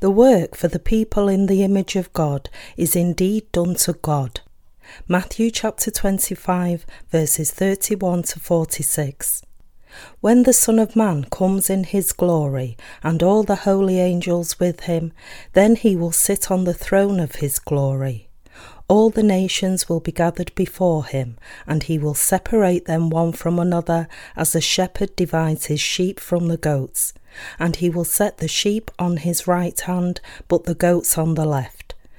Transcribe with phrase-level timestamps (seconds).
[0.00, 4.40] The work for the people in the image of God is indeed done to God.
[5.08, 9.42] Matthew chapter 25, verses 31 to 46.
[10.20, 14.80] When the Son of Man comes in his glory, and all the holy angels with
[14.80, 15.12] him,
[15.52, 18.28] then he will sit on the throne of his glory.
[18.88, 23.58] All the nations will be gathered before him, and he will separate them one from
[23.58, 27.14] another, as a shepherd divides his sheep from the goats.
[27.58, 31.46] And he will set the sheep on his right hand, but the goats on the
[31.46, 31.93] left.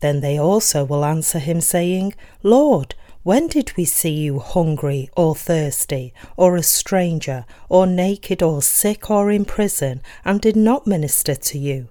[0.00, 5.34] Then they also will answer him, saying, Lord, when did we see you hungry or
[5.34, 11.34] thirsty, or a stranger, or naked, or sick, or in prison, and did not minister
[11.34, 11.88] to you?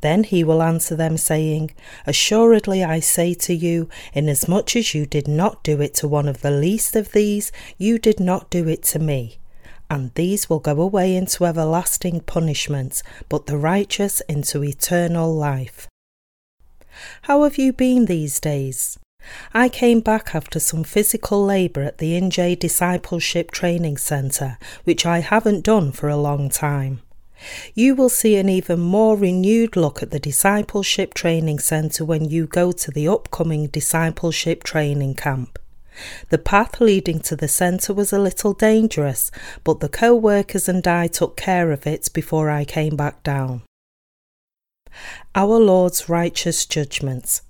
[0.00, 1.72] Then he will answer them, saying,
[2.06, 6.40] Assuredly I say to you, inasmuch as you did not do it to one of
[6.40, 9.38] the least of these, you did not do it to me.
[9.88, 15.88] And these will go away into everlasting punishment, but the righteous into eternal life.
[17.22, 18.98] How have you been these days?
[19.52, 25.18] I came back after some physical labour at the INJE Discipleship Training Centre, which I
[25.18, 27.02] haven't done for a long time.
[27.74, 32.46] You will see an even more renewed look at the Discipleship Training Centre when you
[32.46, 35.58] go to the upcoming Discipleship Training Camp.
[36.28, 39.30] The path leading to the centre was a little dangerous,
[39.64, 43.62] but the co workers and I took care of it before I came back down.
[45.34, 47.42] Our Lord's righteous judgments.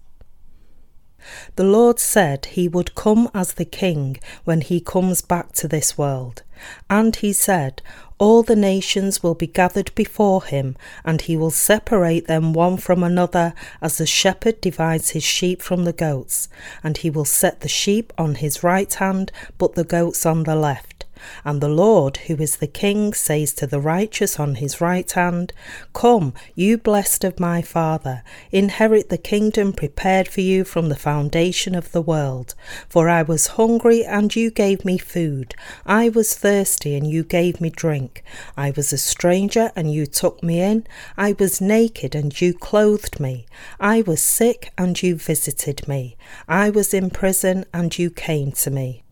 [1.56, 5.96] The Lord said he would come as the King when he comes back to this
[5.96, 6.42] world.
[6.90, 7.80] And he said,
[8.18, 10.76] All the nations will be gathered before him,
[11.06, 15.84] and he will separate them one from another, as the shepherd divides his sheep from
[15.84, 16.50] the goats.
[16.84, 20.56] And he will set the sheep on his right hand, but the goats on the
[20.56, 20.99] left.
[21.44, 25.52] And the Lord, who is the King, says to the righteous on his right hand,
[25.92, 31.74] Come, you blessed of my Father, inherit the kingdom prepared for you from the foundation
[31.74, 32.54] of the world.
[32.88, 35.54] For I was hungry, and you gave me food.
[35.86, 38.22] I was thirsty, and you gave me drink.
[38.56, 40.86] I was a stranger, and you took me in.
[41.16, 43.46] I was naked, and you clothed me.
[43.78, 46.16] I was sick, and you visited me.
[46.48, 49.04] I was in prison, and you came to me.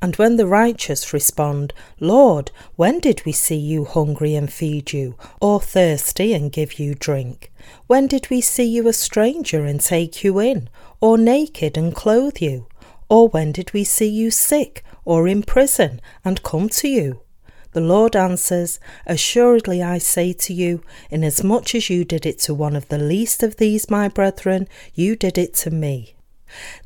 [0.00, 5.16] And when the righteous respond, Lord, when did we see you hungry and feed you,
[5.40, 7.52] or thirsty and give you drink?
[7.86, 10.68] When did we see you a stranger and take you in,
[11.00, 12.66] or naked and clothe you?
[13.08, 17.20] Or when did we see you sick, or in prison, and come to you?
[17.72, 22.74] The Lord answers, Assuredly I say to you, inasmuch as you did it to one
[22.74, 26.16] of the least of these my brethren, you did it to me.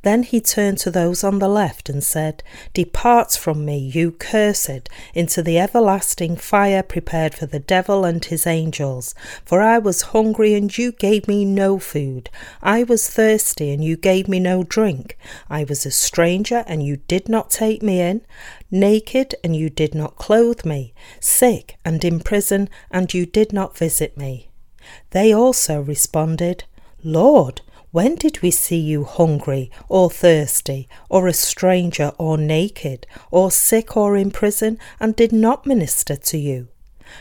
[0.02, 4.88] Then he turned to those on the left and said, Depart from me, you cursed,
[5.14, 9.14] into the everlasting fire prepared for the devil and his angels.
[9.44, 12.30] For I was hungry, and you gave me no food.
[12.62, 15.16] I was thirsty, and you gave me no drink.
[15.48, 18.22] I was a stranger, and you did not take me in.
[18.70, 20.94] Naked, and you did not clothe me.
[21.20, 24.48] Sick, and in prison, and you did not visit me.
[25.10, 26.64] They also responded,
[27.02, 27.62] Lord,
[27.94, 33.96] when did we see you hungry or thirsty, or a stranger or naked, or sick
[33.96, 36.66] or in prison, and did not minister to you?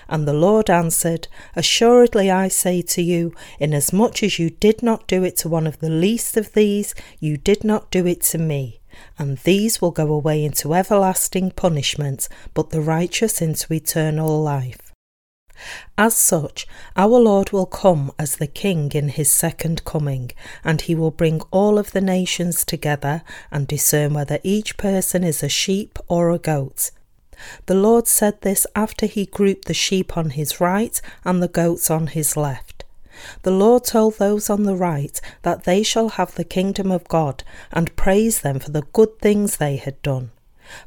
[0.09, 5.23] And the Lord answered, Assuredly I say to you, inasmuch as you did not do
[5.23, 8.79] it to one of the least of these, you did not do it to me.
[9.19, 14.82] and these will go away into everlasting punishment, but the righteous into eternal life.
[15.97, 20.31] As such, our Lord will come as the King in his second coming,
[20.63, 25.43] and he will bring all of the nations together and discern whether each person is
[25.43, 26.91] a sheep or a goat.
[27.65, 31.89] The Lord said this after he grouped the sheep on his right and the goats
[31.89, 32.83] on his left.
[33.43, 37.43] The Lord told those on the right that they shall have the kingdom of God
[37.71, 40.31] and praise them for the good things they had done.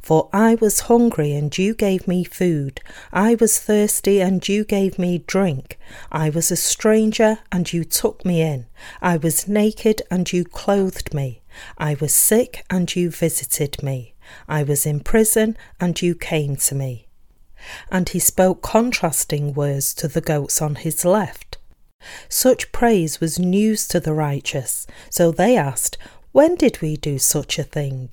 [0.00, 2.80] For I was hungry, and you gave me food.
[3.12, 5.78] I was thirsty, and you gave me drink.
[6.10, 8.66] I was a stranger, and you took me in.
[9.02, 11.42] I was naked, and you clothed me.
[11.78, 14.14] I was sick, and you visited me.
[14.48, 17.06] I was in prison, and you came to me.
[17.90, 21.58] And he spoke contrasting words to the goats on his left.
[22.28, 25.98] Such praise was news to the righteous, so they asked,
[26.32, 28.12] When did we do such a thing?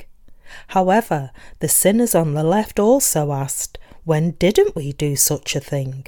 [0.68, 6.08] However, the sinners on the left also asked, When didn't we do such a thing?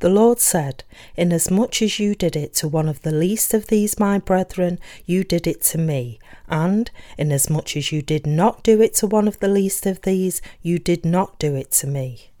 [0.00, 0.84] The Lord said,
[1.16, 5.24] Inasmuch as you did it to one of the least of these my brethren, you
[5.24, 6.18] did it to me,
[6.48, 10.42] and inasmuch as you did not do it to one of the least of these,
[10.60, 12.32] you did not do it to me.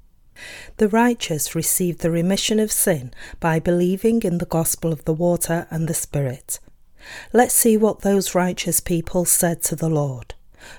[0.76, 5.66] The righteous receive the remission of sin by believing in the gospel of the water
[5.70, 6.58] and the Spirit.
[7.32, 10.34] Let's see what those righteous people said to the Lord.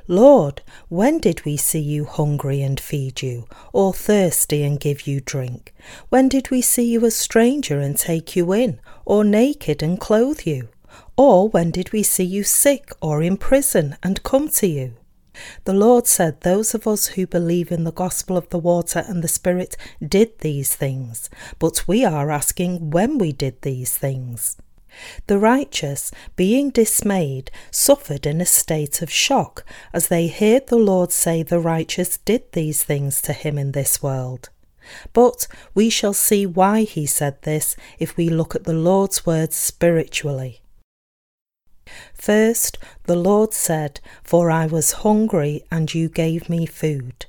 [0.08, 5.20] Lord, when did we see you hungry and feed you, or thirsty and give you
[5.20, 5.74] drink?
[6.10, 10.42] When did we see you a stranger and take you in, or naked and clothe
[10.42, 10.70] you?
[11.18, 14.96] Or when did we see you sick or in prison and come to you?
[15.66, 19.24] The Lord said, Those of us who believe in the gospel of the water and
[19.24, 19.76] the Spirit
[20.06, 24.58] did these things, but we are asking when we did these things.
[25.28, 31.12] The righteous, being dismayed, suffered in a state of shock as they heard the Lord
[31.12, 34.50] say the righteous did these things to him in this world.
[35.13, 39.56] But we shall see why he said this if we look at the Lord's words
[39.56, 40.62] spiritually.
[42.13, 47.25] First, the Lord said, For I was hungry, and you gave me food.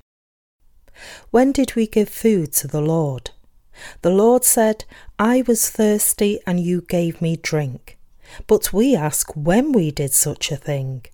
[1.31, 3.31] When did we give food to the Lord?
[4.03, 4.85] The Lord said,
[5.19, 7.99] I was thirsty, and you gave me drink.
[8.47, 11.06] But we ask when we did such a thing.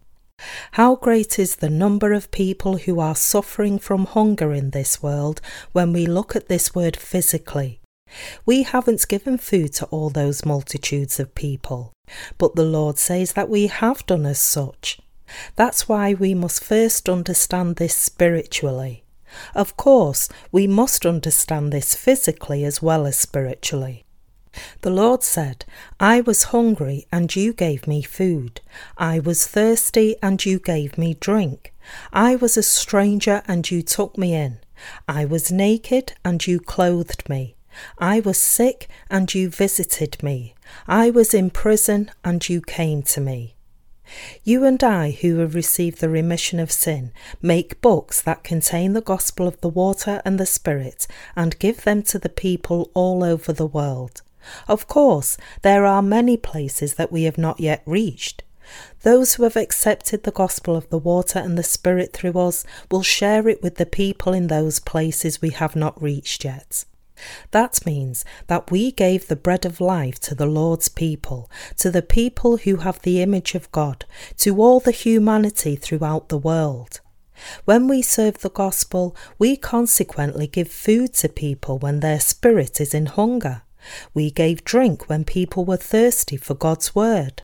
[0.72, 5.40] How great is the number of people who are suffering from hunger in this world
[5.72, 7.80] when we look at this word physically.
[8.46, 11.92] We haven't given food to all those multitudes of people,
[12.38, 15.00] but the Lord says that we have done as such.
[15.56, 19.04] That's why we must first understand this spiritually.
[19.54, 24.04] Of course, we must understand this physically as well as spiritually.
[24.82, 25.64] The Lord said,
[26.00, 28.60] I was hungry, and you gave me food.
[28.98, 31.72] I was thirsty, and you gave me drink.
[32.12, 34.58] I was a stranger, and you took me in.
[35.06, 37.54] I was naked, and you clothed me.
[37.98, 40.54] I was sick, and you visited me.
[40.88, 43.54] I was in prison, and you came to me.
[44.44, 49.00] You and I, who have received the remission of sin, make books that contain the
[49.00, 53.52] gospel of the water and the Spirit and give them to the people all over
[53.52, 54.22] the world.
[54.66, 58.42] Of course, there are many places that we have not yet reached.
[59.02, 63.02] Those who have accepted the gospel of the water and the Spirit through us will
[63.02, 66.84] share it with the people in those places we have not reached yet.
[67.50, 72.02] That means that we gave the bread of life to the Lord's people, to the
[72.02, 74.04] people who have the image of God,
[74.38, 77.00] to all the humanity throughout the world.
[77.64, 82.94] When we serve the gospel, we consequently give food to people when their spirit is
[82.94, 83.62] in hunger.
[84.12, 87.42] We gave drink when people were thirsty for God's word.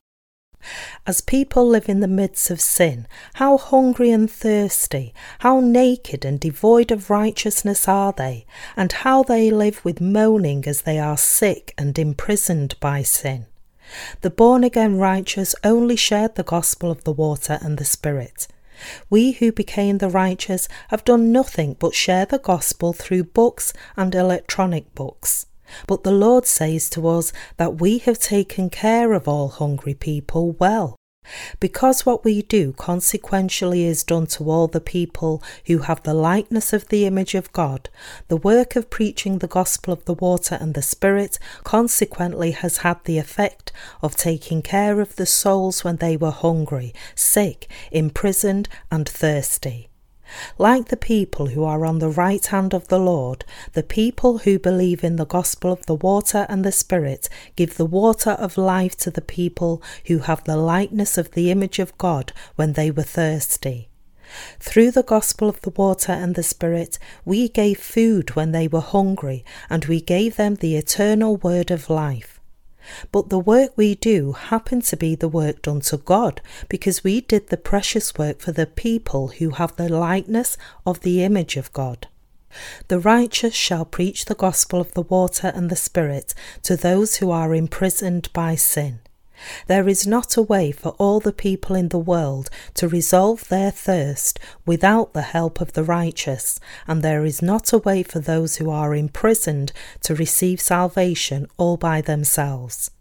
[1.05, 6.39] As people live in the midst of sin, how hungry and thirsty, how naked and
[6.39, 8.45] devoid of righteousness are they,
[8.75, 13.45] and how they live with moaning as they are sick and imprisoned by sin.
[14.21, 18.47] The born again righteous only shared the gospel of the water and the Spirit.
[19.09, 24.13] We who became the righteous have done nothing but share the gospel through books and
[24.13, 25.46] electronic books.
[25.87, 30.53] But the Lord says to us that we have taken care of all hungry people
[30.53, 30.95] well.
[31.59, 36.73] Because what we do consequentially is done to all the people who have the likeness
[36.73, 37.89] of the image of God,
[38.27, 43.03] the work of preaching the gospel of the water and the Spirit consequently has had
[43.03, 43.71] the effect
[44.01, 49.89] of taking care of the souls when they were hungry, sick, imprisoned, and thirsty.
[50.57, 54.59] Like the people who are on the right hand of the Lord, the people who
[54.59, 58.97] believe in the gospel of the water and the Spirit give the water of life
[58.97, 63.03] to the people who have the likeness of the image of God when they were
[63.03, 63.89] thirsty.
[64.59, 68.81] Through the gospel of the water and the Spirit, we gave food when they were
[68.81, 72.36] hungry, and we gave them the eternal word of life.
[73.11, 77.21] But the work we do happened to be the work done to God because we
[77.21, 81.73] did the precious work for the people who have the likeness of the image of
[81.73, 82.07] God.
[82.87, 87.29] The righteous shall preach the gospel of the water and the Spirit to those who
[87.29, 88.99] are imprisoned by sin.
[89.67, 93.71] There is not a way for all the people in the world to resolve their
[93.71, 98.57] thirst without the help of the righteous, and there is not a way for those
[98.57, 102.91] who are imprisoned to receive salvation all by themselves.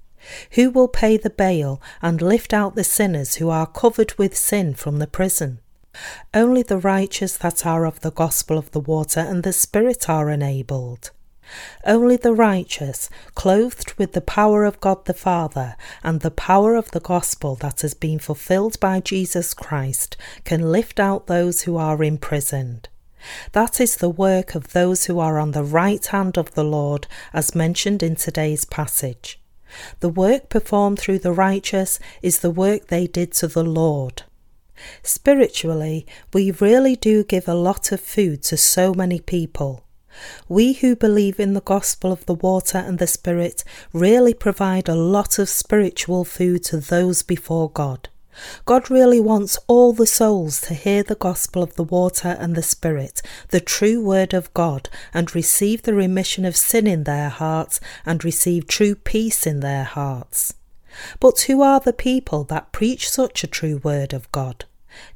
[0.52, 4.74] Who will pay the bail and lift out the sinners who are covered with sin
[4.74, 5.60] from the prison?
[6.34, 10.30] Only the righteous that are of the gospel of the water and the Spirit are
[10.30, 11.10] enabled.
[11.84, 16.90] Only the righteous, clothed with the power of God the Father and the power of
[16.90, 22.02] the gospel that has been fulfilled by Jesus Christ, can lift out those who are
[22.02, 22.88] imprisoned.
[23.52, 27.06] That is the work of those who are on the right hand of the Lord,
[27.32, 29.40] as mentioned in today's passage.
[30.00, 34.22] The work performed through the righteous is the work they did to the Lord.
[35.02, 39.85] Spiritually, we really do give a lot of food to so many people.
[40.48, 44.94] We who believe in the gospel of the water and the Spirit really provide a
[44.94, 48.08] lot of spiritual food to those before God.
[48.64, 52.62] God really wants all the souls to hear the gospel of the water and the
[52.62, 57.80] Spirit, the true word of God, and receive the remission of sin in their hearts
[58.04, 60.54] and receive true peace in their hearts.
[61.20, 64.64] But who are the people that preach such a true word of God?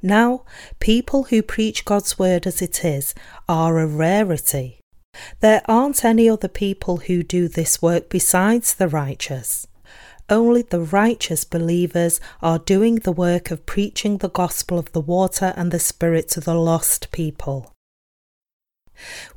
[0.02, 0.44] Now,
[0.78, 3.14] people who preach God's word as it is
[3.48, 4.79] are a rarity.
[5.40, 9.66] There aren't any other people who do this work besides the righteous.
[10.28, 15.54] Only the righteous believers are doing the work of preaching the gospel of the water
[15.56, 17.72] and the Spirit to the lost people.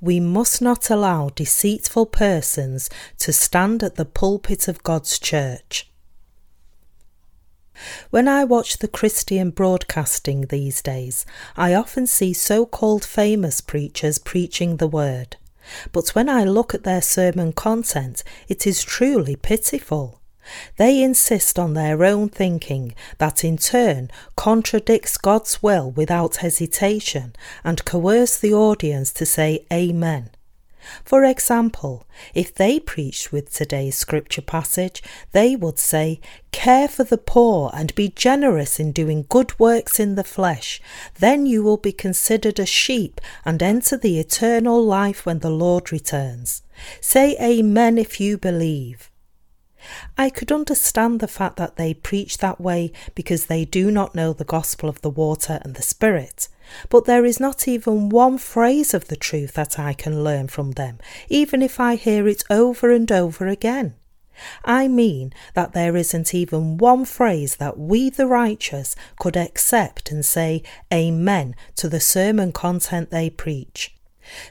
[0.02, 2.90] We must not allow deceitful persons
[3.20, 5.90] to stand at the pulpit of God's church.
[8.10, 11.26] When I watch the Christian broadcasting these days,
[11.56, 15.38] I often see so called famous preachers preaching the word.
[15.92, 20.20] But when I look at their sermon content, it is truly pitiful.
[20.78, 27.86] They insist on their own thinking that in turn contradicts God's will without hesitation and
[27.86, 30.30] coerce the audience to say Amen.
[31.04, 36.20] For example, if they preached with today's scripture passage, they would say,
[36.52, 40.82] Care for the poor and be generous in doing good works in the flesh.
[41.20, 45.92] Then you will be considered a sheep and enter the eternal life when the Lord
[45.92, 46.64] returns.
[47.02, 49.10] Say Amen if you believe.
[50.18, 54.32] I could understand the fact that they preach that way because they do not know
[54.32, 56.48] the gospel of the water and the Spirit.
[56.90, 60.72] But there is not even one phrase of the truth that I can learn from
[60.72, 63.96] them, even if I hear it over and over again.
[64.66, 70.26] I mean that there isn't even one phrase that we, the righteous, could accept and
[70.26, 73.96] say Amen to the sermon content they preach.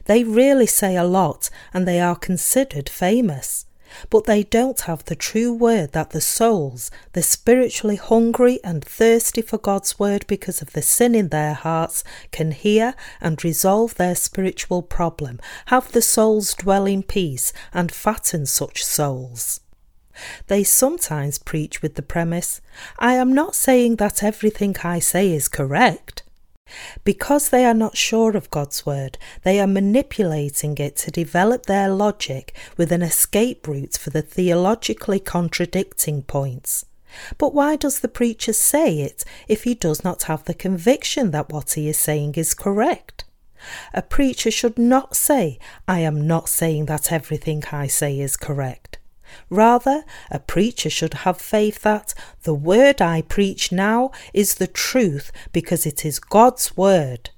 [0.04, 3.66] They really say a lot and they are considered famous
[4.10, 9.42] but they don't have the true word that the souls, the spiritually hungry and thirsty
[9.42, 14.14] for God's word because of the sin in their hearts, can hear and resolve their
[14.14, 19.60] spiritual problem, have the souls dwell in peace and fatten such souls.
[20.48, 22.60] They sometimes preach with the premise
[22.98, 26.21] I am not saying that everything I say is correct.
[27.04, 31.88] Because they are not sure of God's word, they are manipulating it to develop their
[31.88, 36.86] logic with an escape route for the theologically contradicting points.
[37.38, 41.50] But why does the preacher say it if he does not have the conviction that
[41.50, 43.24] what he is saying is correct?
[43.94, 48.98] A preacher should not say, I am not saying that everything I say is correct.
[49.50, 55.32] Rather, a preacher should have faith that the word I preach now is the truth
[55.52, 57.30] because it is God's word.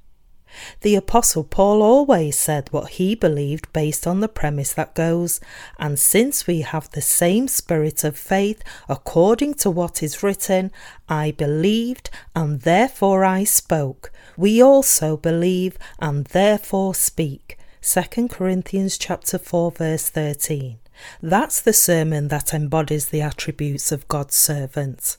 [0.82, 5.40] The Apostle Paul always said what he believed based on the premise that goes,
[5.78, 10.70] And since we have the same spirit of faith according to what is written,
[11.08, 14.12] I believed and therefore I spoke.
[14.36, 17.58] We also believe and therefore speak.
[17.82, 20.78] 2 Corinthians chapter 4 verse 13.
[21.22, 25.16] That's the sermon that embodies the attributes of God's servant.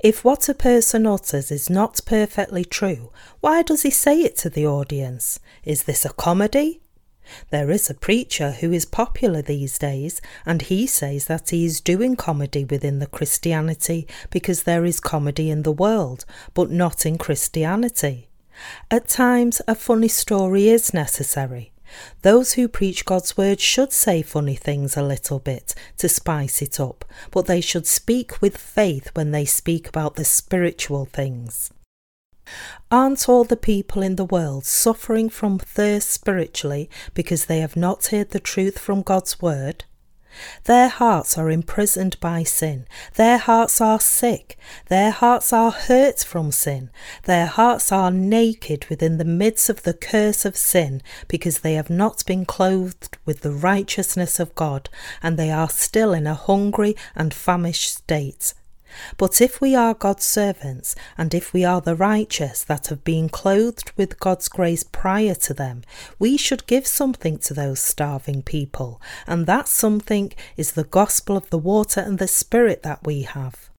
[0.00, 3.10] If what a person utters is not perfectly true,
[3.40, 5.38] why does he say it to the audience?
[5.64, 6.80] Is this a comedy?
[7.50, 11.80] There is a preacher who is popular these days, and he says that he is
[11.80, 16.24] doing comedy within the Christianity because there is comedy in the world,
[16.54, 18.28] but not in Christianity.
[18.90, 21.71] At times, a funny story is necessary.
[22.22, 26.80] Those who preach God's word should say funny things a little bit to spice it
[26.80, 31.70] up, but they should speak with faith when they speak about the spiritual things.
[32.90, 38.06] Aren't all the people in the world suffering from thirst spiritually because they have not
[38.06, 39.84] heard the truth from God's word?
[40.64, 42.86] Their hearts are imprisoned by sin.
[43.14, 44.58] Their hearts are sick.
[44.88, 46.90] Their hearts are hurt from sin.
[47.24, 51.90] Their hearts are naked within the midst of the curse of sin because they have
[51.90, 54.88] not been clothed with the righteousness of God
[55.22, 58.54] and they are still in a hungry and famished state.
[59.16, 63.28] But if we are God's servants, and if we are the righteous that have been
[63.28, 65.82] clothed with God's grace prior to them,
[66.18, 71.50] we should give something to those starving people, and that something is the gospel of
[71.50, 73.70] the water and the Spirit that we have.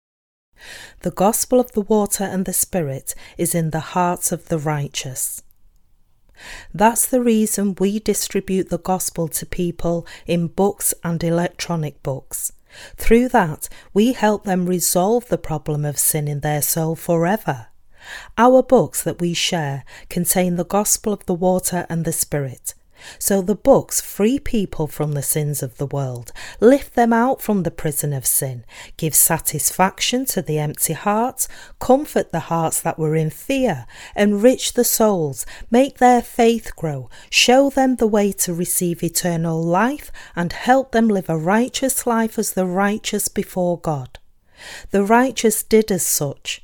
[1.02, 5.44] The gospel of the water and the Spirit is in the hearts of the righteous.
[6.74, 12.52] That's the reason we distribute the gospel to people in books and electronic books.
[12.98, 17.68] Through that, we help them resolve the problem of sin in their soul forever.
[18.38, 22.74] Our books that we share contain the gospel of the water and the spirit.
[23.20, 27.64] So the books free people from the sins of the world, lift them out from
[27.64, 28.66] the prison of sin,
[28.98, 31.48] give satisfaction to the empty hearts,
[31.80, 37.70] comfort the hearts that were in fear, enrich the souls, make their faith grow, show
[37.70, 42.54] them the way to receive eternal life, and help them live a righteous life as
[42.54, 44.20] the righteous before God.
[44.92, 46.62] The righteous did as such.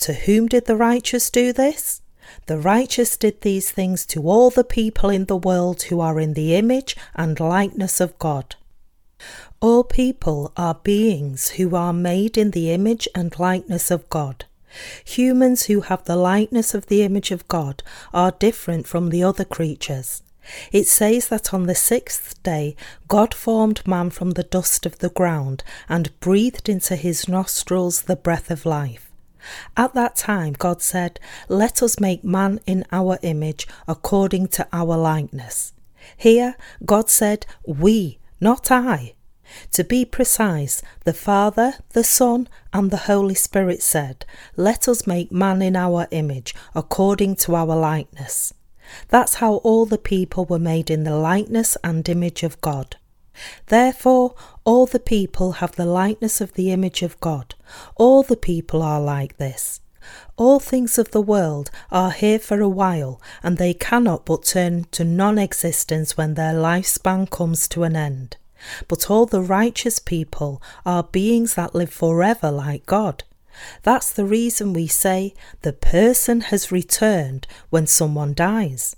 [0.00, 2.02] To whom did the righteous do this?
[2.50, 6.34] The righteous did these things to all the people in the world who are in
[6.34, 8.56] the image and likeness of God.
[9.60, 14.46] All people are beings who are made in the image and likeness of God.
[15.04, 19.44] Humans who have the likeness of the image of God are different from the other
[19.44, 20.24] creatures.
[20.72, 22.74] It says that on the sixth day
[23.06, 28.16] God formed man from the dust of the ground and breathed into his nostrils the
[28.16, 29.09] breath of life.
[29.76, 34.96] At that time, God said, Let us make man in our image according to our
[34.96, 35.72] likeness.
[36.16, 39.14] Here, God said, We, not I.
[39.72, 44.24] To be precise, the Father, the Son, and the Holy Spirit said,
[44.56, 48.54] Let us make man in our image according to our likeness.
[49.08, 52.96] That's how all the people were made in the likeness and image of God.
[53.66, 57.54] Therefore, all the people have the likeness of the image of God.
[57.96, 59.80] All the people are like this.
[60.36, 64.84] All things of the world are here for a while, and they cannot but turn
[64.92, 68.36] to non existence when their lifespan comes to an end.
[68.88, 73.24] But all the righteous people are beings that live forever like God.
[73.82, 78.96] That's the reason we say the person has returned when someone dies.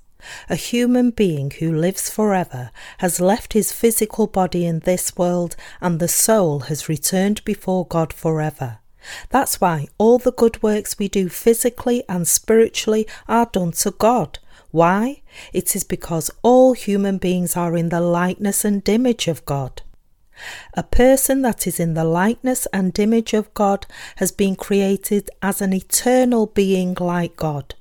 [0.49, 5.99] A human being who lives forever has left his physical body in this world and
[5.99, 8.79] the soul has returned before God forever.
[9.31, 14.39] That's why all the good works we do physically and spiritually are done to God.
[14.71, 15.23] Why?
[15.53, 19.83] It is because all human beings are in the likeness and image of God.
[20.75, 25.61] A person that is in the likeness and image of God has been created as
[25.61, 27.75] an eternal being like God.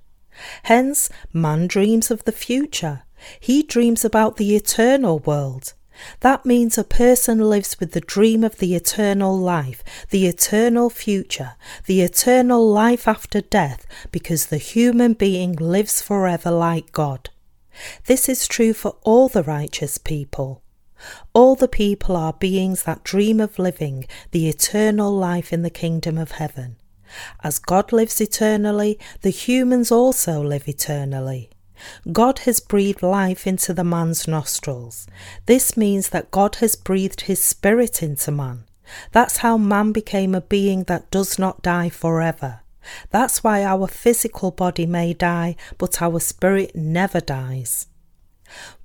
[0.64, 3.04] Hence, man dreams of the future.
[3.40, 5.74] He dreams about the eternal world.
[6.22, 11.54] That means a person lives with the dream of the eternal life, the eternal future,
[11.86, 17.30] the eternal life after death, because the human being lives forever like God.
[18.06, 20.64] This is true for all the righteous people.
[21.34, 26.18] All the people are beings that dream of living the eternal life in the kingdom
[26.18, 26.78] of heaven.
[27.44, 31.50] As God lives eternally, the humans also live eternally.
[32.12, 35.08] God has breathed life into the man's nostrils.
[35.46, 38.66] This means that God has breathed his spirit into man.
[39.12, 42.62] That's how man became a being that does not die forever.
[43.10, 47.88] That's why our physical body may die, but our spirit never dies.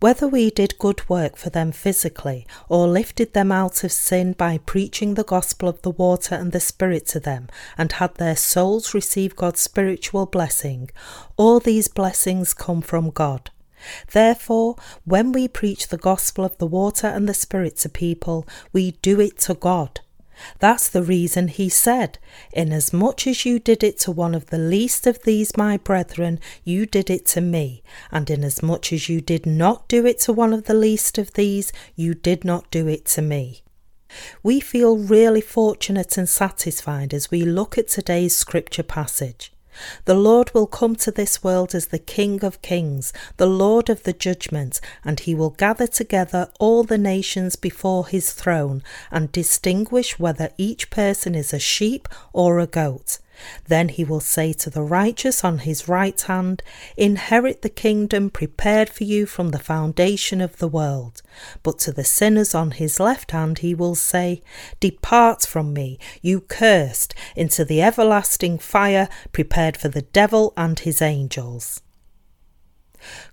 [0.01, 4.59] Whether we did good work for them physically or lifted them out of sin by
[4.59, 8.95] preaching the gospel of the water and the Spirit to them and had their souls
[8.95, 10.91] receive God's spiritual blessing,
[11.37, 13.51] all these blessings come from God.
[14.13, 18.93] Therefore, when we preach the gospel of the water and the Spirit to people, we
[19.03, 20.01] do it to God.
[20.59, 22.19] That's the reason he said,
[22.53, 26.87] Inasmuch as you did it to one of the least of these my brethren, you
[26.87, 30.65] did it to me, and inasmuch as you did not do it to one of
[30.65, 33.63] the least of these, you did not do it to me.
[34.43, 39.53] We feel really fortunate and satisfied as we look at today's scripture passage.
[40.07, 44.05] The Lord will come to this world as the King of kings, the Lord of
[44.05, 50.19] the judgment, and he will gather together all the nations before his throne and distinguish
[50.19, 53.19] whether each person is a sheep or a goat.
[53.69, 56.63] Then he will say to the righteous on his right hand,
[56.97, 61.23] Inherit the kingdom prepared for you from the foundation of the world.
[61.63, 64.43] But to the sinners on his left hand he will say,
[64.81, 71.03] Depart from me, you cursed, into the everlasting fire prepared for the devil and his
[71.03, 71.83] angels.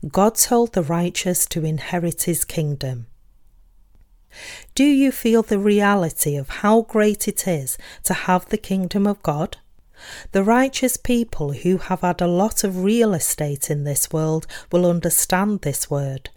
[0.07, 3.07] God told the righteous to inherit his kingdom.
[4.75, 9.21] Do you feel the reality of how great it is to have the kingdom of
[9.21, 9.57] God?
[10.31, 14.85] The righteous people who have had a lot of real estate in this world will
[14.85, 16.29] understand this word.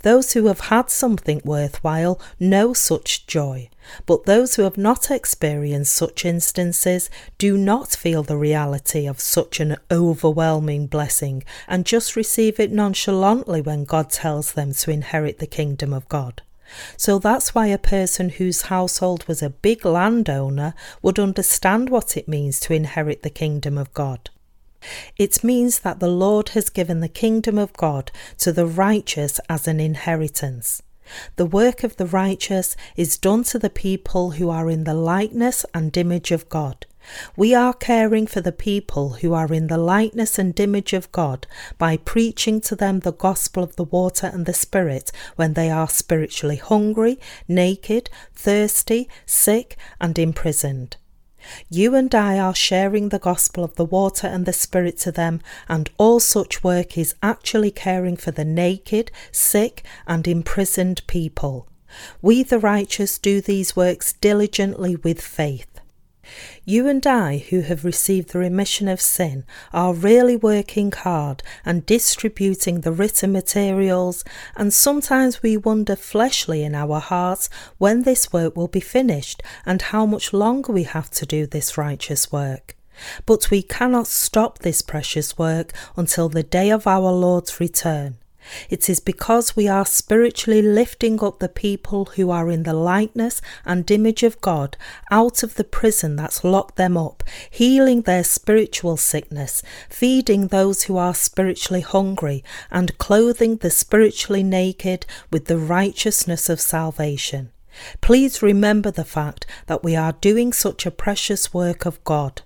[0.00, 3.70] Those who have had something worthwhile know such joy,
[4.06, 9.60] but those who have not experienced such instances do not feel the reality of such
[9.60, 15.46] an overwhelming blessing and just receive it nonchalantly when God tells them to inherit the
[15.46, 16.42] kingdom of God.
[16.96, 22.28] So that's why a person whose household was a big landowner would understand what it
[22.28, 24.30] means to inherit the kingdom of God.
[25.16, 29.68] It means that the Lord has given the kingdom of God to the righteous as
[29.68, 30.82] an inheritance.
[31.36, 35.64] The work of the righteous is done to the people who are in the likeness
[35.74, 36.86] and image of God.
[37.36, 41.46] We are caring for the people who are in the likeness and image of God
[41.78, 45.88] by preaching to them the gospel of the water and the Spirit when they are
[45.88, 50.96] spiritually hungry, naked, thirsty, sick, and imprisoned.
[51.68, 55.40] You and I are sharing the gospel of the water and the Spirit to them,
[55.68, 61.66] and all such work is actually caring for the naked, sick, and imprisoned people.
[62.20, 65.71] We, the righteous, do these works diligently with faith.
[66.64, 71.84] You and I, who have received the remission of sin, are really working hard and
[71.84, 74.24] distributing the written materials,
[74.56, 79.82] and sometimes we wonder fleshly in our hearts when this work will be finished and
[79.82, 82.76] how much longer we have to do this righteous work.
[83.26, 88.18] But we cannot stop this precious work until the day of our Lord's return.
[88.70, 93.40] It is because we are spiritually lifting up the people who are in the likeness
[93.64, 94.76] and image of God
[95.10, 100.96] out of the prison that's locked them up, healing their spiritual sickness, feeding those who
[100.96, 107.50] are spiritually hungry, and clothing the spiritually naked with the righteousness of salvation.
[108.00, 112.42] Please remember the fact that we are doing such a precious work of God.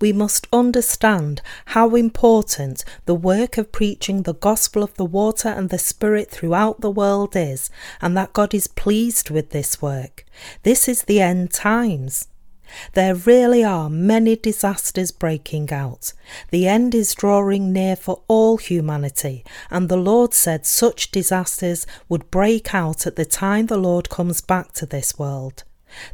[0.00, 5.70] We must understand how important the work of preaching the gospel of the water and
[5.70, 10.24] the Spirit throughout the world is, and that God is pleased with this work.
[10.62, 12.28] This is the end times.
[12.94, 16.12] There really are many disasters breaking out.
[16.50, 22.30] The end is drawing near for all humanity, and the Lord said such disasters would
[22.30, 25.64] break out at the time the Lord comes back to this world.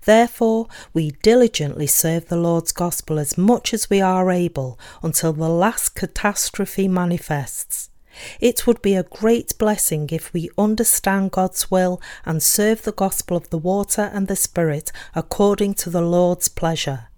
[0.04, 5.48] Therefore, we diligently serve the Lord's gospel as much as we are able until the
[5.48, 7.90] last catastrophe manifests.
[8.40, 13.36] It would be a great blessing if we understand God's will and serve the gospel
[13.36, 17.09] of the water and the Spirit according to the Lord's pleasure.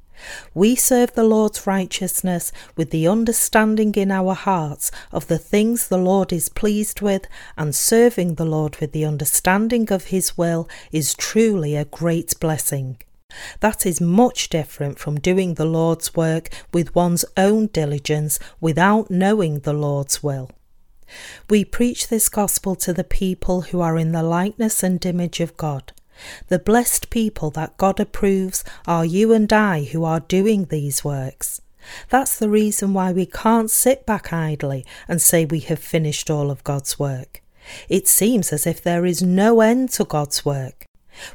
[0.54, 5.98] We serve the Lord's righteousness with the understanding in our hearts of the things the
[5.98, 11.14] Lord is pleased with, and serving the Lord with the understanding of His will is
[11.14, 12.98] truly a great blessing.
[13.60, 19.60] That is much different from doing the Lord's work with one's own diligence without knowing
[19.60, 20.50] the Lord's will.
[21.48, 25.56] We preach this gospel to the people who are in the likeness and image of
[25.56, 25.92] God.
[26.48, 31.60] The blessed people that God approves are you and I who are doing these works.
[32.08, 36.50] That's the reason why we can't sit back idly and say we have finished all
[36.50, 37.42] of God's work.
[37.88, 40.86] It seems as if there is no end to God's work.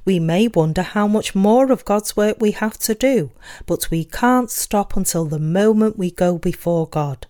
[0.05, 3.31] We may wonder how much more of God's work we have to do,
[3.65, 7.27] but we can't stop until the moment we go before God.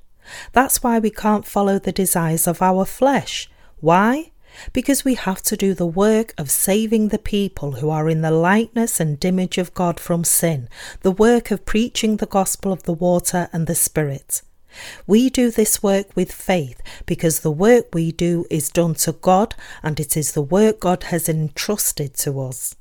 [0.54, 3.50] That's why we can't follow the desires of our flesh.
[3.80, 4.32] Why?
[4.74, 8.32] Because we have to do the work of saving the people who are in the
[8.32, 10.70] likeness and image of God from sin,
[11.02, 14.42] the work of preaching the gospel of the water and the Spirit.
[15.06, 19.56] We do this work with faith because the work we do is done to God
[19.82, 22.76] and it is the work God has entrusted to us.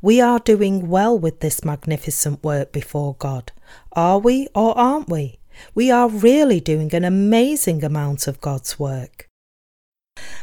[0.00, 3.52] We are doing well with this magnificent work before God.
[3.92, 5.40] Are we or aren't we?
[5.74, 9.28] We are really doing an amazing amount of God's work.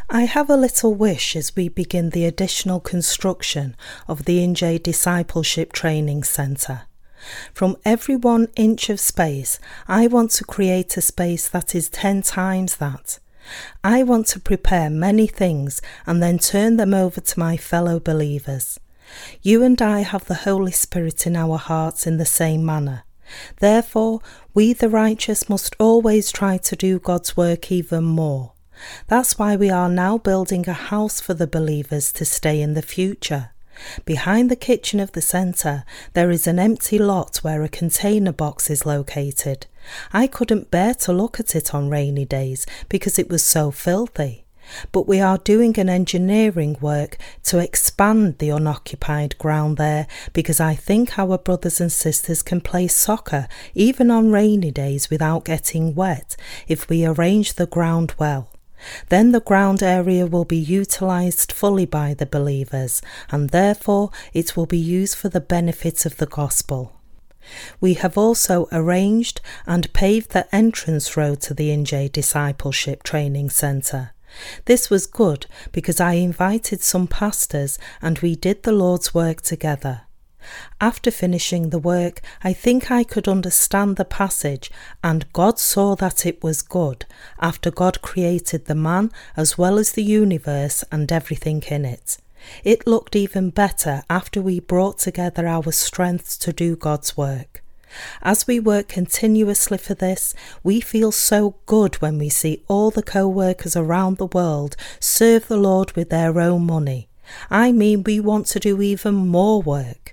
[0.10, 3.76] I have a little wish as we begin the additional construction
[4.08, 6.84] of the INJE Discipleship Training Centre.
[7.54, 12.22] From every one inch of space, I want to create a space that is 10
[12.22, 13.20] times that.
[13.84, 18.80] I want to prepare many things and then turn them over to my fellow believers.
[19.42, 23.04] You and I have the Holy Spirit in our hearts in the same manner.
[23.60, 24.22] Therefore,
[24.54, 28.53] we the righteous must always try to do God's work even more.
[29.08, 32.82] That's why we are now building a house for the believers to stay in the
[32.82, 33.52] future.
[34.06, 38.70] Behind the kitchen of the centre, there is an empty lot where a container box
[38.70, 39.66] is located.
[40.12, 44.44] I couldn't bear to look at it on rainy days because it was so filthy
[44.92, 50.76] but we are doing an engineering work to expand the unoccupied ground there because I
[50.76, 56.36] think our brothers and sisters can play soccer even on rainy days without getting wet
[56.68, 58.50] if we arrange the ground well.
[59.10, 64.66] Then the ground area will be utilised fully by the believers, and therefore it will
[64.66, 66.94] be used for the benefit of the gospel.
[67.82, 74.12] We have also arranged and paved the entrance road to the INJE Discipleship Training Centre.
[74.66, 80.02] This was good because I invited some pastors and we did the Lord's work together.
[80.82, 84.72] After finishing the work, I think I could understand the passage,
[85.04, 87.06] and God saw that it was good,
[87.40, 92.18] after God created the man as well as the universe and everything in it.
[92.64, 97.64] It looked even better after we brought together our strengths to do God's work.
[98.22, 103.04] As we work continuously for this, we feel so good when we see all the
[103.04, 107.08] co workers around the world serve the Lord with their own money.
[107.50, 110.13] I mean, we want to do even more work.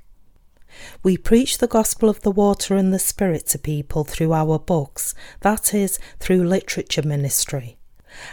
[1.02, 5.14] We preach the gospel of the water and the spirit to people through our books,
[5.40, 7.76] that is, through literature ministry.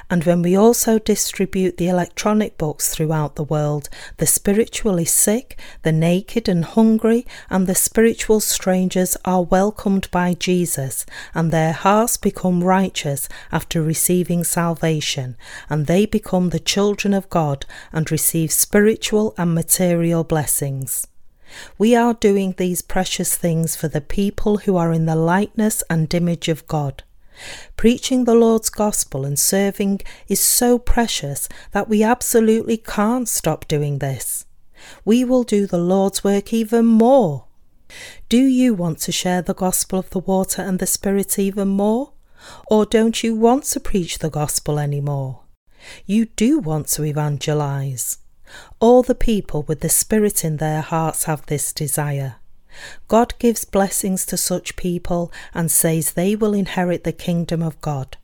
[0.10, 5.92] And when we also distribute the electronic books throughout the world, the spiritually sick, the
[5.92, 12.64] naked and hungry, and the spiritual strangers are welcomed by Jesus, and their hearts become
[12.64, 15.38] righteous after receiving salvation,
[15.70, 21.08] and they become the children of God and receive spiritual and material blessings.
[21.78, 26.14] We are doing these precious things for the people who are in the likeness and
[26.14, 27.04] image of God.
[27.76, 34.00] Preaching the Lord's gospel and serving is so precious that we absolutely can't stop doing
[34.00, 34.46] this.
[35.06, 37.46] We will do the Lord's work even more.
[38.30, 42.12] Do you want to share the gospel of the water and the Spirit even more?
[42.68, 45.42] Or don't you want to preach the gospel anymore?
[46.06, 48.18] You do want to evangelize.
[48.80, 52.36] All the people with the Spirit in their hearts have this desire.
[53.08, 58.18] God gives blessings to such people and says they will inherit the kingdom of God.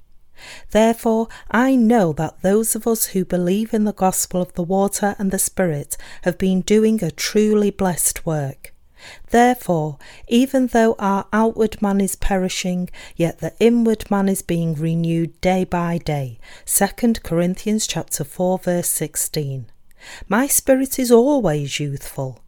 [0.71, 5.15] Therefore, I know that those of us who believe in the gospel of the water
[5.17, 8.73] and the Spirit have been doing a truly blessed work.
[9.31, 15.39] Therefore, even though our outward man is perishing, yet the inward man is being renewed
[15.41, 16.39] day by day.
[16.65, 19.65] 2 Corinthians chapter 4 verse 16.
[20.27, 22.39] My spirit is always youthful.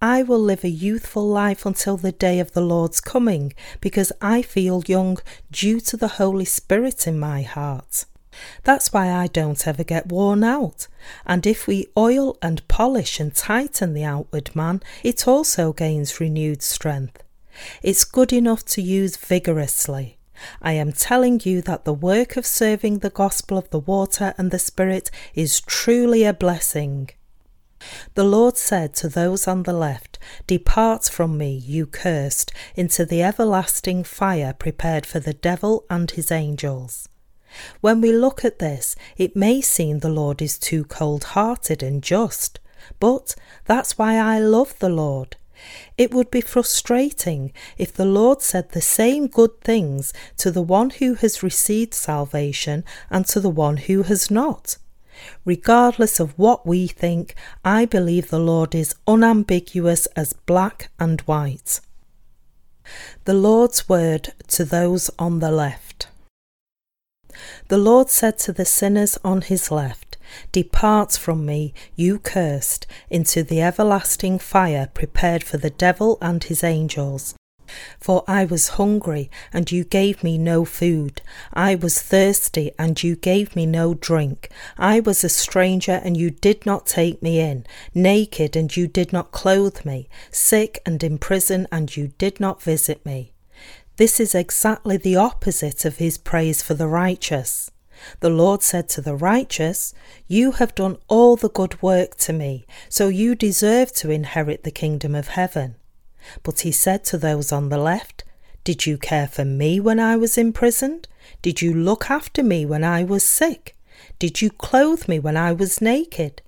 [0.00, 4.42] I will live a youthful life until the day of the Lord's coming, because I
[4.42, 5.18] feel young
[5.50, 8.04] due to the Holy Spirit in my heart.
[8.64, 10.86] That's why I don't ever get worn out.
[11.26, 16.62] And if we oil and polish and tighten the outward man, it also gains renewed
[16.62, 17.22] strength.
[17.82, 20.19] It's good enough to use vigorously.
[20.62, 24.50] I am telling you that the work of serving the gospel of the water and
[24.50, 27.10] the Spirit is truly a blessing.
[28.14, 33.22] The Lord said to those on the left, Depart from me, you cursed, into the
[33.22, 37.08] everlasting fire prepared for the devil and his angels.
[37.80, 42.02] When we look at this, it may seem the Lord is too cold hearted and
[42.02, 42.60] just,
[42.98, 45.36] but that's why I love the Lord.
[45.98, 50.90] It would be frustrating if the Lord said the same good things to the one
[50.90, 54.76] who has received salvation and to the one who has not.
[55.44, 61.80] Regardless of what we think, I believe the Lord is unambiguous as black and white.
[63.24, 66.08] The Lord's word to those on the left.
[67.68, 70.16] The Lord said to the sinners on his left,
[70.52, 76.64] Depart from me, you cursed, into the everlasting fire prepared for the devil and his
[76.64, 77.34] angels.
[78.00, 81.22] For I was hungry, and you gave me no food.
[81.52, 84.50] I was thirsty, and you gave me no drink.
[84.76, 87.66] I was a stranger, and you did not take me in.
[87.94, 90.08] Naked, and you did not clothe me.
[90.30, 93.32] Sick and in prison, and you did not visit me.
[93.96, 97.70] This is exactly the opposite of his praise for the righteous.
[98.20, 99.94] The Lord said to the righteous,
[100.26, 104.70] You have done all the good work to me, so you deserve to inherit the
[104.70, 105.76] kingdom of heaven.
[106.42, 108.24] But he said to those on the left,
[108.64, 111.08] Did you care for me when I was imprisoned?
[111.42, 113.76] Did you look after me when I was sick?
[114.18, 116.42] Did you clothe me when I was naked?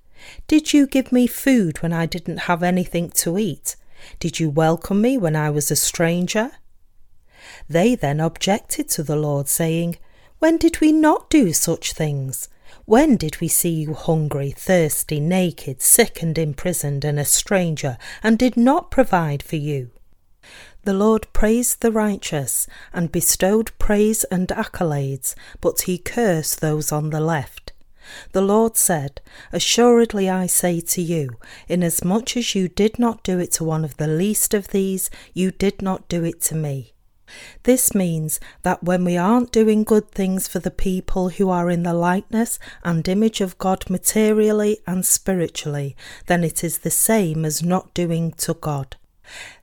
[0.47, 3.75] Did you give me food when I didn't have anything to eat?
[4.19, 6.51] Did you welcome me when I was a stranger?
[7.69, 9.97] They then objected to the Lord, saying,
[10.43, 12.49] When did we not do such things?
[12.83, 18.37] When did we see you hungry, thirsty, naked, sick, and imprisoned, and a stranger, and
[18.37, 19.91] did not provide for you?
[20.83, 27.11] The Lord praised the righteous and bestowed praise and accolades, but he cursed those on
[27.11, 27.71] the left.
[28.33, 29.21] The Lord said,
[29.53, 31.37] Assuredly I say to you,
[31.69, 35.51] inasmuch as you did not do it to one of the least of these, you
[35.51, 36.93] did not do it to me.
[37.63, 41.83] This means that when we aren't doing good things for the people who are in
[41.83, 45.95] the likeness and image of God materially and spiritually,
[46.27, 48.95] then it is the same as not doing to God.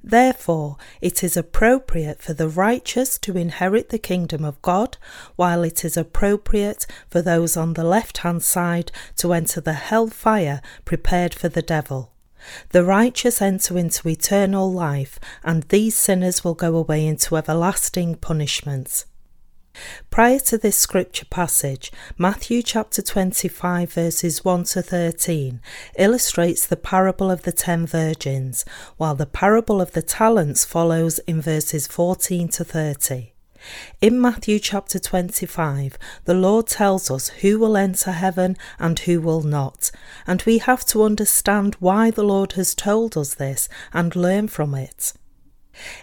[0.03, 4.97] Therefore, it is appropriate for the righteous to inherit the kingdom of God,
[5.37, 10.07] while it is appropriate for those on the left hand side to enter the hell
[10.07, 12.11] fire prepared for the devil.
[12.71, 19.05] The righteous enter into eternal life, and these sinners will go away into everlasting punishment.
[20.11, 25.61] Prior to this scripture passage, Matthew chapter 25 verses 1 to 13
[25.97, 28.65] illustrates the parable of the ten virgins,
[28.97, 33.33] while the parable of the talents follows in verses 14 to 30.
[34.01, 39.43] In Matthew chapter 25, the Lord tells us who will enter heaven and who will
[39.43, 39.91] not,
[40.27, 44.75] and we have to understand why the Lord has told us this and learn from
[44.75, 45.13] it.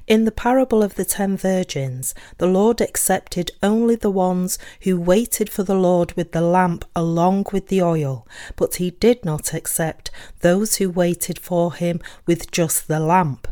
[0.08, 5.50] In the parable of the ten virgins, the Lord accepted only the ones who waited
[5.50, 10.10] for the Lord with the lamp along with the oil, but he did not accept
[10.40, 13.48] those who waited for him with just the lamp.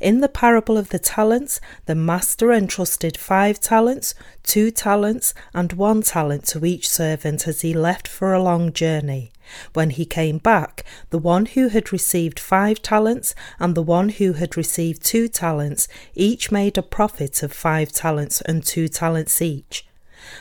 [0.00, 6.02] In the parable of the talents, the master entrusted five talents, two talents, and one
[6.02, 9.32] talent to each servant as he left for a long journey.
[9.74, 14.32] When he came back, the one who had received five talents and the one who
[14.32, 19.86] had received two talents each made a profit of five talents and two talents each.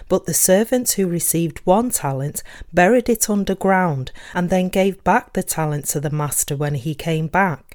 [0.09, 2.41] But the servant who received one talent
[2.73, 7.27] buried it underground and then gave back the talent to the master when he came
[7.27, 7.74] back.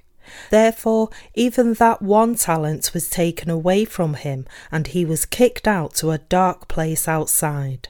[0.50, 5.94] Therefore, even that one talent was taken away from him, and he was kicked out
[5.94, 7.88] to a dark place outside.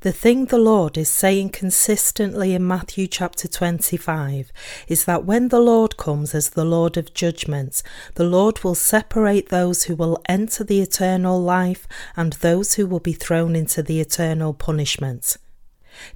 [0.00, 4.52] The thing the Lord is saying consistently in Matthew chapter 25
[4.88, 7.82] is that when the Lord comes as the Lord of judgment,
[8.14, 13.00] the Lord will separate those who will enter the eternal life and those who will
[13.00, 15.36] be thrown into the eternal punishment.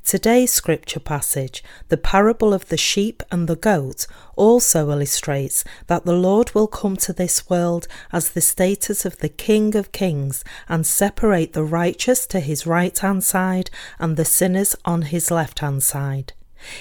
[0.05, 6.15] Today's scripture passage, the parable of the sheep and the goat, also illustrates that the
[6.15, 10.87] Lord will come to this world as the status of the King of Kings and
[10.87, 15.83] separate the righteous to his right hand side and the sinners on his left hand
[15.83, 16.33] side.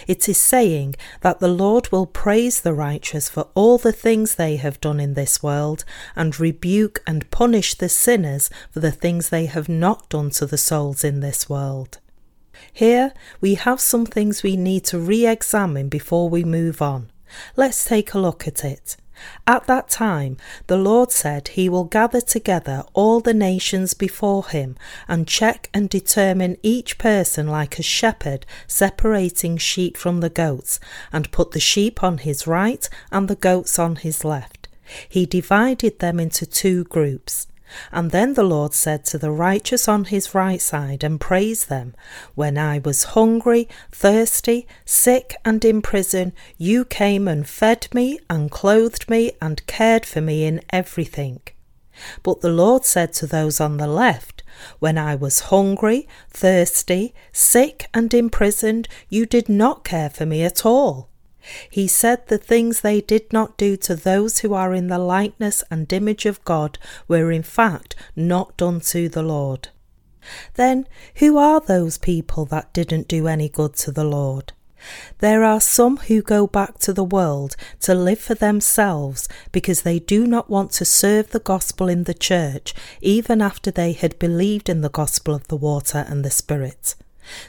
[0.08, 4.58] It is saying that the Lord will praise the righteous for all the things they
[4.58, 5.86] have done in this world
[6.16, 10.58] and rebuke and punish the sinners for the things they have not done to the
[10.58, 12.00] souls in this world.
[12.72, 17.10] Here we have some things we need to re examine before we move on.
[17.56, 18.98] Let's take a look at it.
[19.46, 24.78] At that time, the Lord said he will gather together all the nations before him
[25.08, 30.80] and check and determine each person like a shepherd separating sheep from the goats,
[31.12, 34.70] and put the sheep on his right and the goats on his left.
[35.08, 37.48] He divided them into two groups.
[37.92, 41.96] And then the Lord said to the righteous on his right side, and praised them,
[42.36, 48.50] When I was hungry, thirsty, sick, and in prison, you came and fed me, and
[48.50, 51.42] clothed me, and cared for me in everything.
[52.24, 54.44] But the Lord said to those on the left,
[54.80, 60.66] When I was hungry, thirsty, sick, and imprisoned, you did not care for me at
[60.66, 61.09] all.
[61.70, 65.64] He said the things they did not do to those who are in the likeness
[65.72, 66.78] and image of God
[67.08, 69.70] were in fact not done to the Lord.
[70.56, 74.54] Then, who are those people that didn't do any good to the Lord?
[75.20, 80.00] There are some who go back to the world to live for themselves because they
[80.00, 84.70] do not want to serve the gospel in the church even after they had believed
[84.70, 86.96] in the gospel of the water and the Spirit.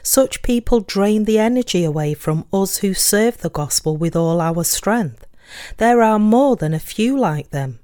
[0.03, 4.63] Such people drain the energy away from us who serve the gospel with all our
[4.63, 5.25] strength.
[5.77, 7.79] There are more than a few like them.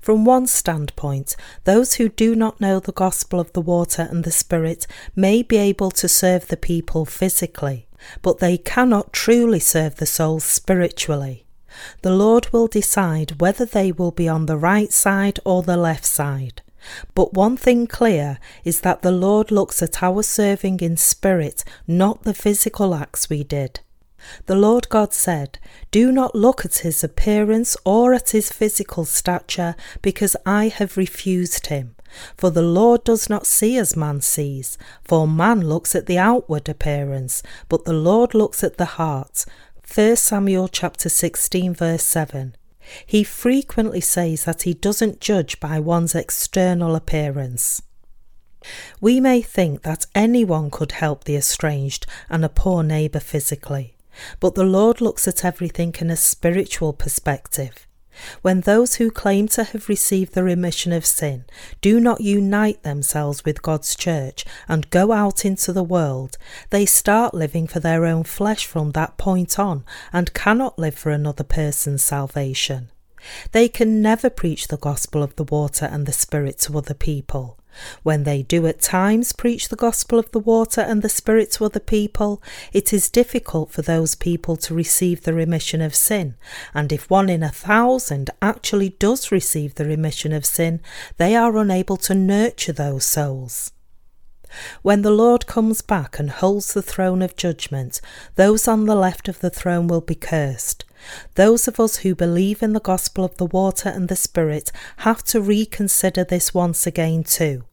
[0.00, 4.30] From one standpoint, those who do not know the gospel of the water and the
[4.30, 7.88] Spirit may be able to serve the people physically,
[8.22, 11.44] but they cannot truly serve the souls spiritually.
[12.02, 16.06] The Lord will decide whether they will be on the right side or the left
[16.06, 16.62] side.
[17.14, 22.22] But one thing clear is that the Lord looks at our serving in spirit, not
[22.22, 23.80] the physical acts we did.
[24.46, 25.58] The Lord God said,
[25.90, 31.66] Do not look at his appearance or at his physical stature, because I have refused
[31.66, 31.94] him.
[32.36, 36.68] For the Lord does not see as man sees, for man looks at the outward
[36.68, 39.44] appearance, but the Lord looks at the heart.
[39.92, 42.56] 1 Samuel chapter 16 verse 7.
[43.04, 47.82] He frequently says that he doesn't judge by one's external appearance.
[49.00, 53.96] We may think that anyone could help the estranged and a poor neighbour physically,
[54.40, 57.86] but the Lord looks at everything in a spiritual perspective.
[58.42, 61.44] When those who claim to have received the remission of sin
[61.80, 66.38] do not unite themselves with God's church and go out into the world,
[66.70, 71.10] they start living for their own flesh from that point on and cannot live for
[71.10, 72.90] another person's salvation.
[73.52, 77.58] They can never preach the gospel of the water and the Spirit to other people.
[78.02, 81.64] When they do at times preach the gospel of the water and the Spirit to
[81.64, 86.34] other people, it is difficult for those people to receive the remission of sin.
[86.74, 90.80] And if one in a thousand actually does receive the remission of sin,
[91.16, 93.72] they are unable to nurture those souls.
[94.82, 98.00] When the Lord comes back and holds the throne of judgment,
[98.34, 100.84] those on the left of the throne will be cursed.
[101.34, 105.22] Those of us who believe in the gospel of the water and the Spirit have
[105.24, 107.64] to reconsider this once again too.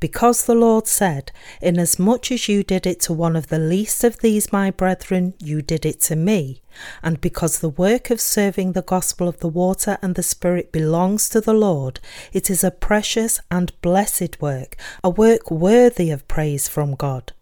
[0.00, 4.18] Because the Lord said, Inasmuch as you did it to one of the least of
[4.18, 6.62] these my brethren, you did it to me,
[7.02, 11.28] and because the work of serving the gospel of the water and the Spirit belongs
[11.28, 12.00] to the Lord,
[12.32, 17.32] it is a precious and blessed work, a work worthy of praise from God.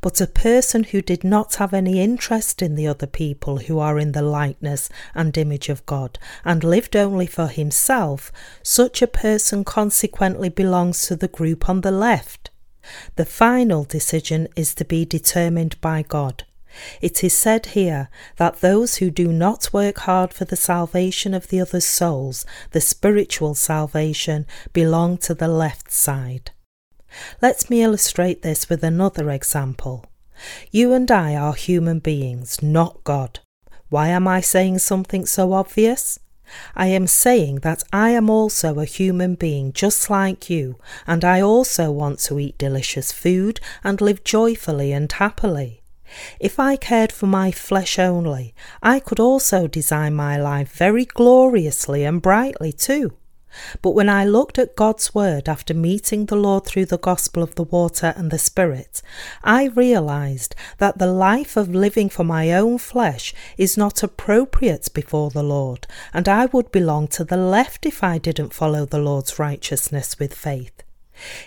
[0.00, 3.98] But a person who did not have any interest in the other people who are
[3.98, 9.64] in the likeness and image of God and lived only for himself, such a person
[9.64, 12.50] consequently belongs to the group on the left.
[13.16, 16.44] The final decision is to be determined by God.
[17.00, 21.48] It is said here that those who do not work hard for the salvation of
[21.48, 26.50] the other's souls, the spiritual salvation, belong to the left side.
[27.40, 30.06] Let me illustrate this with another example.
[30.70, 33.40] You and I are human beings, not God.
[33.88, 36.18] Why am I saying something so obvious?
[36.74, 41.40] I am saying that I am also a human being just like you, and I
[41.40, 45.82] also want to eat delicious food and live joyfully and happily.
[46.38, 52.04] If I cared for my flesh only, I could also design my life very gloriously
[52.04, 53.16] and brightly too.
[53.80, 57.54] But when I looked at God's Word after meeting the Lord through the gospel of
[57.54, 59.02] the water and the Spirit,
[59.42, 65.30] I realized that the life of living for my own flesh is not appropriate before
[65.30, 69.38] the Lord, and I would belong to the left if I didn't follow the Lord's
[69.38, 70.82] righteousness with faith.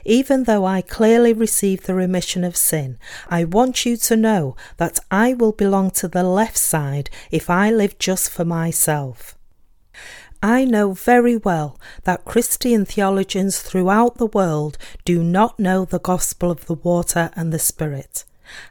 [0.06, 2.97] Even though I clearly received the remission of sin,
[3.30, 7.72] I want you to know that I will belong to the left side if I
[7.72, 9.34] live just for myself.
[10.48, 16.52] I know very well that Christian theologians throughout the world do not know the gospel
[16.52, 18.26] of the water and the Spirit.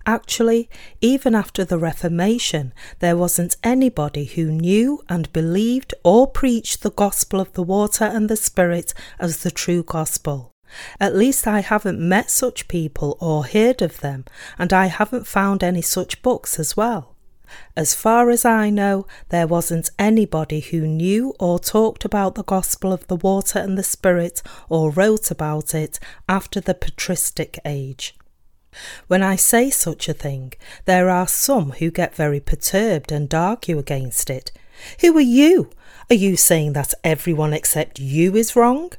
[0.07, 0.71] Actually,
[1.01, 7.41] even after the Reformation, there wasn't anybody who knew and believed or preached the gospel
[7.41, 10.53] of the water and the Spirit as the true gospel.
[11.01, 14.27] At least I haven't met such people or heard of them,
[14.61, 17.14] and I haven't found any such books as well.
[17.77, 22.93] As far as I know, there wasn't anybody who knew or talked about the gospel
[22.93, 25.99] of the water and the spirit or wrote about it
[26.29, 28.15] after the patristic age.
[29.07, 30.53] When I say such a thing,
[30.85, 34.51] there are some who get very perturbed and argue against it.
[35.01, 35.71] Who are you?
[36.11, 38.93] Are you saying that everyone except you is wrong?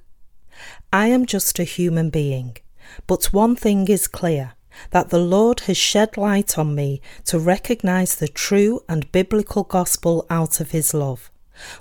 [0.91, 2.58] I am just a human being,
[3.06, 4.53] but one thing is clear
[4.92, 10.26] that the Lord has shed light on me to recognize the true and biblical gospel
[10.30, 11.32] out of his love.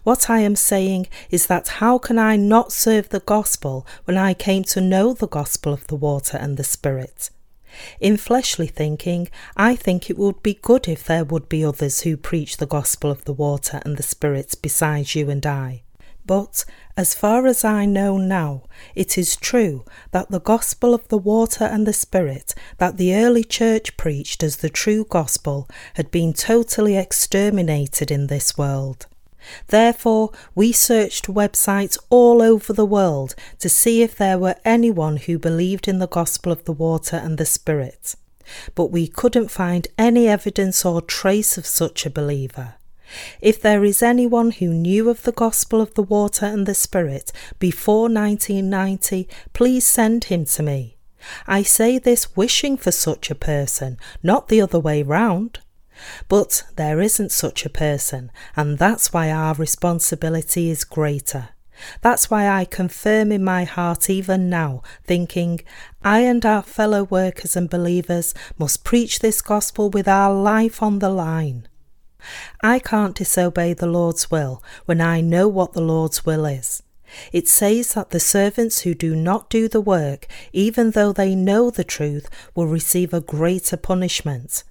[0.05, 4.35] What I am saying is that how can I not serve the gospel when I
[4.35, 7.31] came to know the gospel of the water and the spirit?
[8.01, 12.17] In fleshly thinking, I think it would be good if there would be others who
[12.17, 15.84] preach the gospel of the water and the Spirit besides you and I.
[16.27, 16.64] But,
[16.97, 18.62] as far as I know now,
[18.95, 23.45] it is true that the gospel of the water and the Spirit that the early
[23.45, 29.07] church preached as the true gospel had been totally exterminated in this world.
[29.66, 35.39] Therefore, we searched websites all over the world to see if there were anyone who
[35.39, 38.14] believed in the gospel of the water and the Spirit.
[38.75, 42.75] But we couldn't find any evidence or trace of such a believer.
[43.41, 47.33] If there is anyone who knew of the gospel of the water and the Spirit
[47.59, 50.97] before 1990, please send him to me.
[51.47, 55.61] I say this wishing for such a person, not the other way round.
[56.29, 61.51] But there isn't such a person, and that's why our responsibility is greater.
[62.01, 65.61] That's why I confirm in my heart even now, thinking,
[66.03, 70.99] I and our fellow workers and believers must preach this gospel with our life on
[70.99, 71.69] the line.
[72.62, 76.83] I can't disobey the Lord's will when I know what the Lord's will is.
[77.33, 81.70] It says that the servants who do not do the work, even though they know
[81.70, 84.64] the truth, will receive a greater punishment.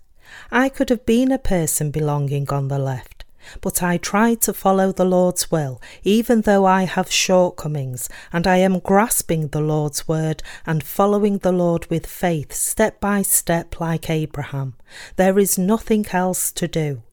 [0.51, 3.23] I could have been a person belonging on the left,
[3.61, 8.57] but I tried to follow the Lord's will, even though I have shortcomings, and I
[8.57, 14.09] am grasping the Lord's word and following the Lord with faith step by step like
[14.09, 14.75] Abraham.
[15.15, 17.03] There is nothing else to do.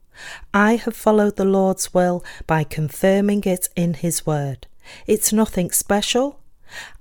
[0.52, 4.66] I have followed the Lord's will by confirming it in His Word.
[5.06, 6.40] It's nothing special.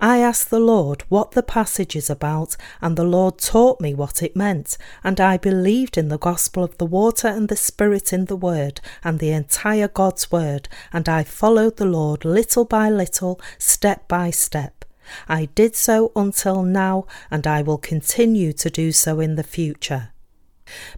[0.00, 4.22] I asked the Lord what the passage is about, and the Lord taught me what
[4.22, 8.24] it meant, and I believed in the gospel of the water and the Spirit in
[8.24, 13.40] the Word, and the entire God's Word, and I followed the Lord little by little,
[13.58, 14.84] step by step.
[15.28, 20.10] I did so until now, and I will continue to do so in the future.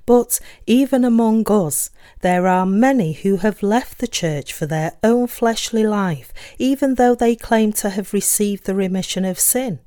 [0.07, 5.27] But even among us, there are many who have left the church for their own
[5.27, 9.81] fleshly life, even though they claim to have received the remission of sin.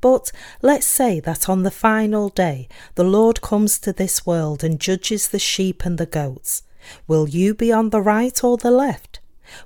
[0.00, 0.32] But
[0.62, 5.28] let's say that on the final day the Lord comes to this world and judges
[5.28, 6.62] the sheep and the goats.
[7.06, 9.20] Will you be on the right or the left?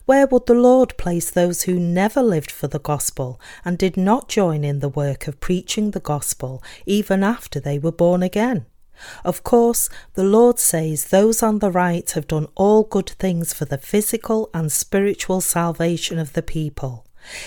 [0.05, 4.29] Where would the Lord place those who never lived for the gospel and did not
[4.29, 8.67] join in the work of preaching the gospel even after they were born again?
[9.25, 13.65] Of course, the Lord says those on the right have done all good things for
[13.65, 17.07] the physical and spiritual salvation of the people.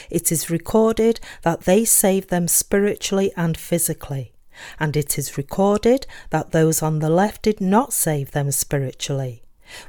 [0.10, 4.34] It is recorded that they saved them spiritually and physically.
[4.80, 9.44] And it is recorded that those on the left did not save them spiritually.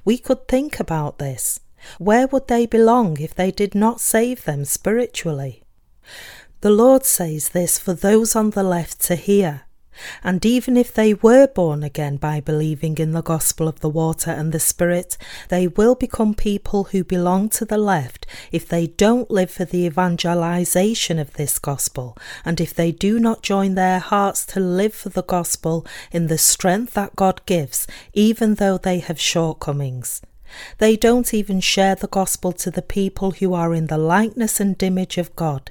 [0.04, 1.60] We could think about this.
[1.98, 5.62] Where would they belong if they did not save them spiritually?
[6.62, 9.63] The Lord says this for those on the left to hear.
[10.22, 14.30] And even if they were born again by believing in the gospel of the water
[14.30, 15.16] and the Spirit,
[15.48, 19.84] they will become people who belong to the left if they don't live for the
[19.84, 25.08] evangelization of this gospel, and if they do not join their hearts to live for
[25.08, 30.22] the gospel in the strength that God gives, even though they have shortcomings.
[30.78, 34.80] They don't even share the gospel to the people who are in the likeness and
[34.82, 35.70] image of God.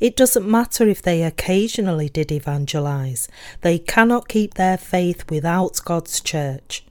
[0.00, 3.28] It doesn't matter if they occasionally did evangelize,
[3.60, 6.84] they cannot keep their faith without God's church.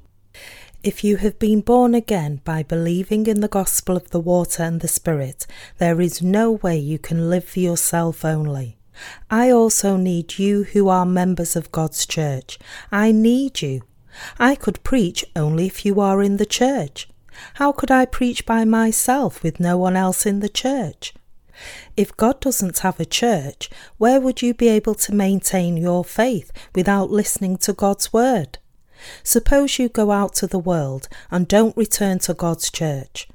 [0.82, 4.80] If you have been born again by believing in the gospel of the water and
[4.80, 5.45] the Spirit,
[5.77, 8.77] there is no way you can live for yourself only.
[9.30, 12.57] I also need you who are members of God's church.
[12.91, 13.82] I need you.
[14.38, 17.09] I could preach only if you are in the church.
[17.55, 21.13] How could I preach by myself with no one else in the church?
[21.99, 26.49] If God doesn't have a church, where would you be able to maintain your faith
[26.73, 28.57] without listening to God's word?
[29.21, 33.27] Suppose you go out to the world and don't return to God's church.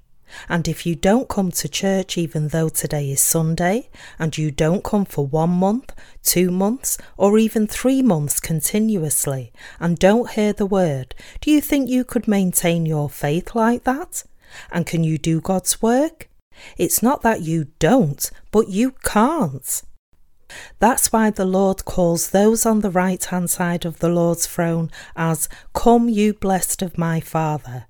[0.48, 4.82] And if you don't come to church even though today is Sunday, and you don't
[4.82, 5.92] come for one month,
[6.22, 11.90] two months, or even three months continuously, and don't hear the word, do you think
[11.90, 14.24] you could maintain your faith like that?
[14.72, 16.30] And can you do God's work?
[16.76, 19.82] It's not that you don't, but you can't.
[20.78, 24.90] That's why the Lord calls those on the right hand side of the Lord's throne
[25.16, 27.86] as, Come, you blessed of my Father.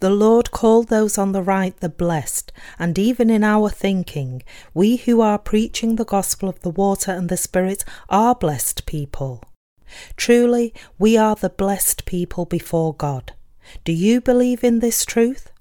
[0.00, 4.42] The Lord called those on the right the blessed, and even in our thinking,
[4.74, 9.44] we who are preaching the gospel of the water and the Spirit are blessed people.
[10.16, 13.32] Truly, we are the blessed people before God.
[13.84, 15.52] Do you believe in this truth?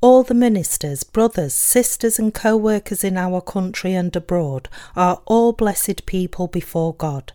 [0.00, 5.52] All the ministers, brothers, sisters, and co workers in our country and abroad are all
[5.52, 7.32] blessed people before God.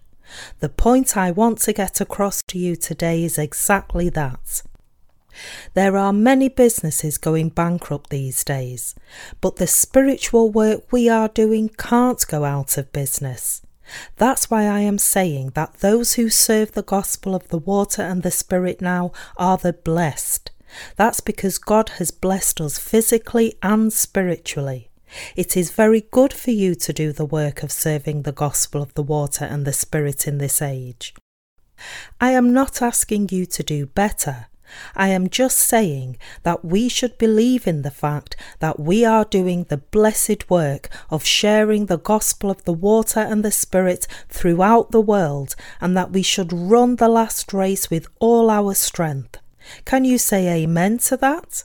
[0.59, 4.63] The point I want to get across to you today is exactly that.
[5.73, 8.95] There are many businesses going bankrupt these days,
[9.39, 13.61] but the spiritual work we are doing can't go out of business.
[14.17, 18.23] That's why I am saying that those who serve the gospel of the water and
[18.23, 20.50] the spirit now are the blessed.
[20.95, 24.89] That's because God has blessed us physically and spiritually.
[25.35, 28.93] It is very good for you to do the work of serving the gospel of
[28.93, 31.13] the water and the spirit in this age.
[32.19, 34.47] I am not asking you to do better.
[34.95, 39.65] I am just saying that we should believe in the fact that we are doing
[39.65, 45.01] the blessed work of sharing the gospel of the water and the spirit throughout the
[45.01, 49.40] world and that we should run the last race with all our strength.
[49.85, 51.63] Can you say amen to that?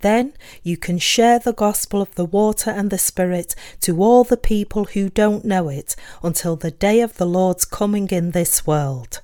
[0.00, 4.36] Then you can share the gospel of the water and the Spirit to all the
[4.36, 9.20] people who don't know it until the day of the Lord's coming in this world.